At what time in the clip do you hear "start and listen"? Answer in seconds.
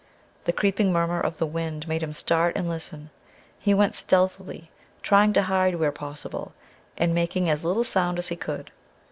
2.11-3.11